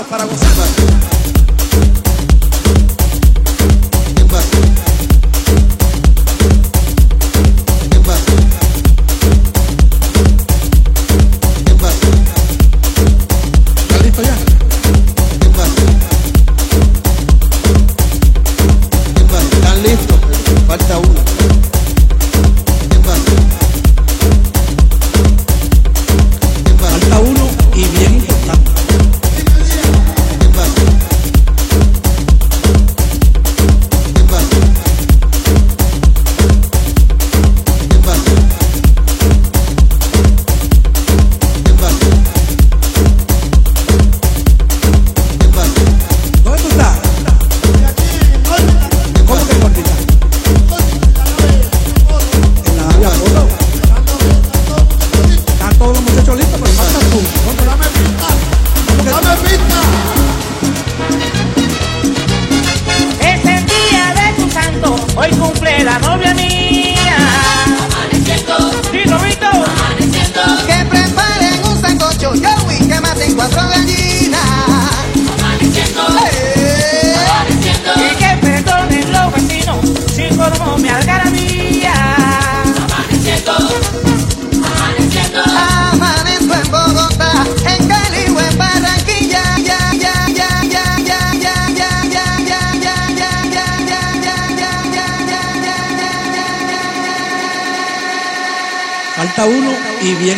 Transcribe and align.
para 0.00 0.24
gozar. 0.24 0.51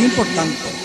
Importante. 0.04 0.83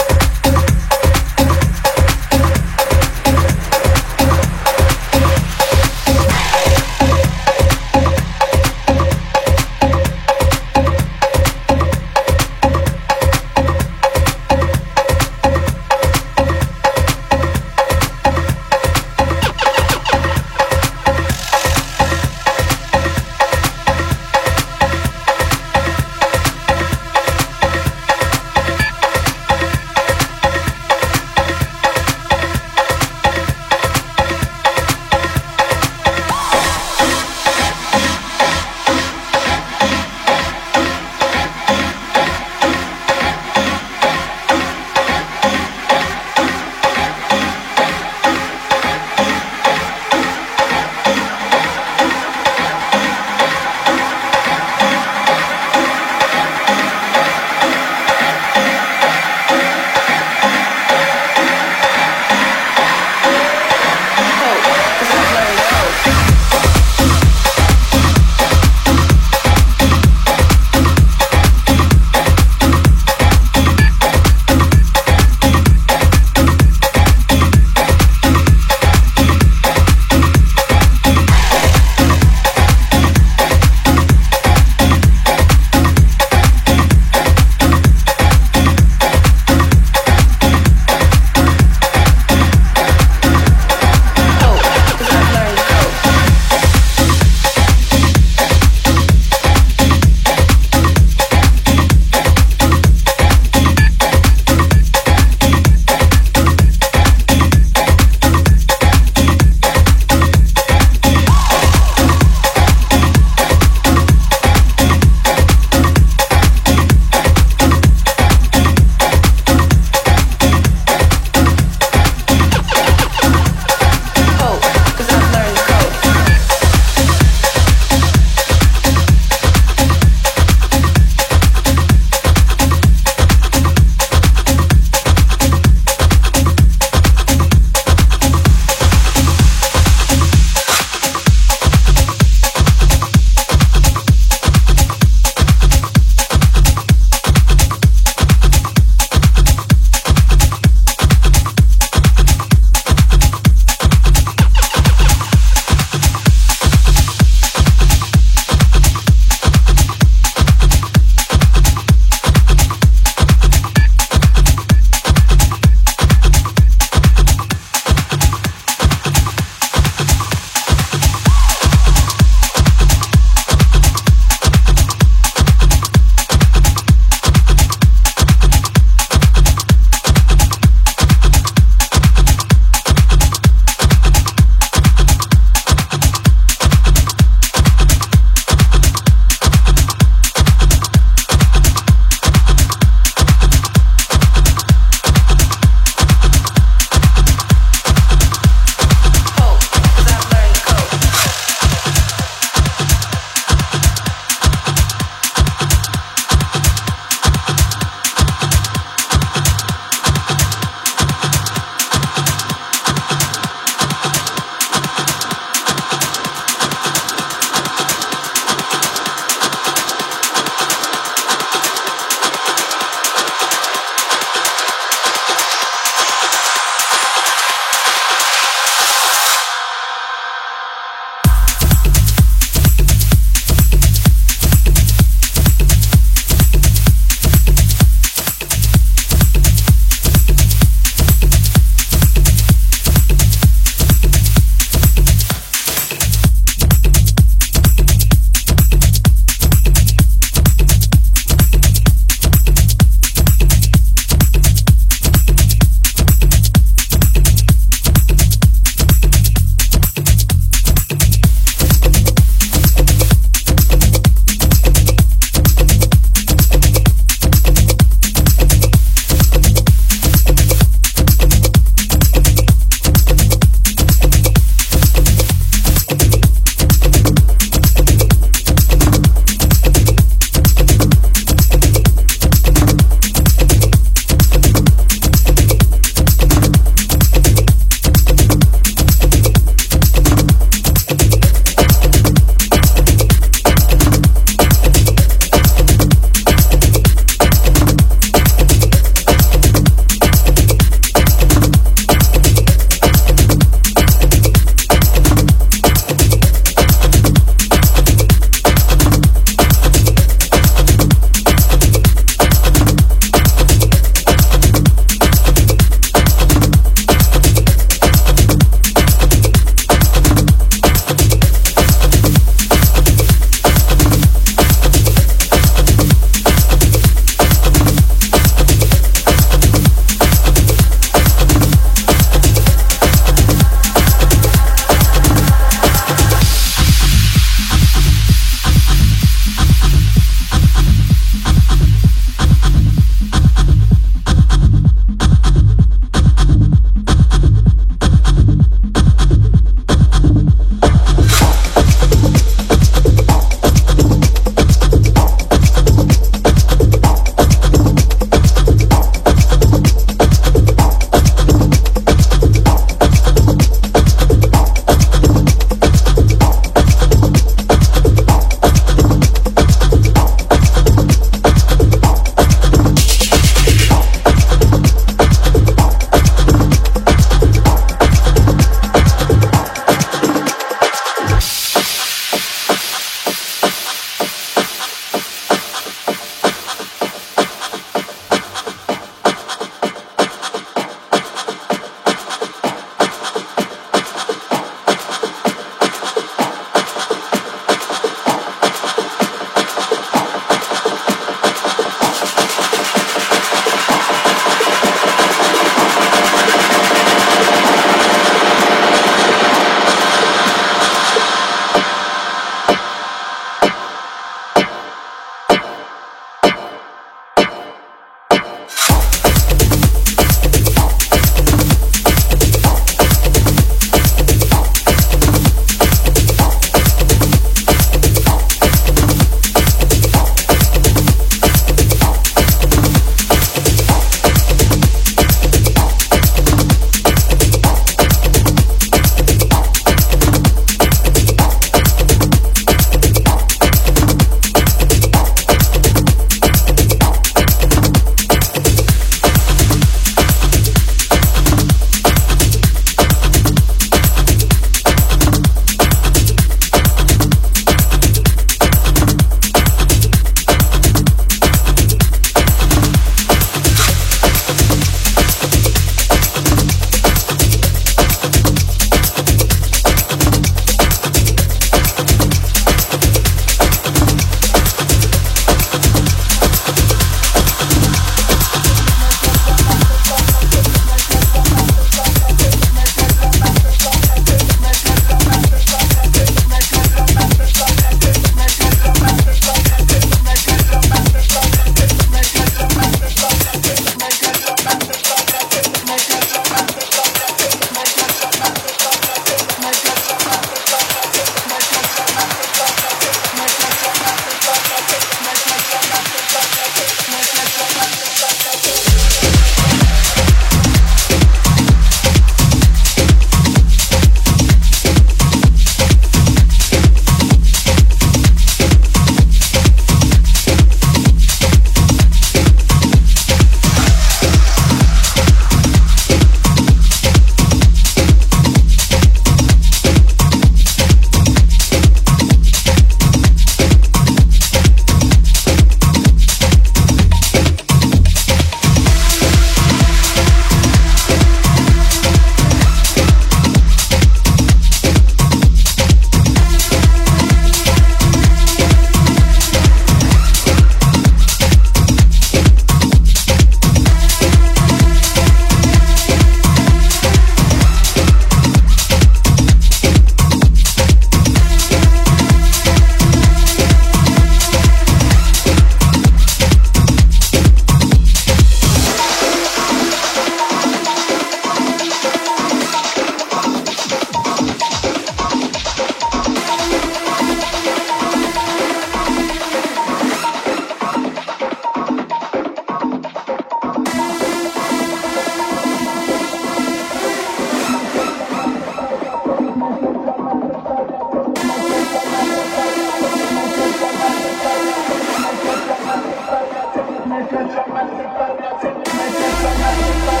I'm 597.93 598.17
not 598.21 600.00